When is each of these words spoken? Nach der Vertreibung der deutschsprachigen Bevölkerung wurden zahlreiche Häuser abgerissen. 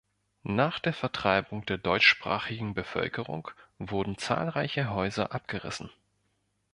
Nach 0.49 0.79
der 0.79 0.93
Vertreibung 0.93 1.63
der 1.67 1.77
deutschsprachigen 1.77 2.73
Bevölkerung 2.73 3.51
wurden 3.77 4.17
zahlreiche 4.17 4.89
Häuser 4.89 5.31
abgerissen. 5.31 5.91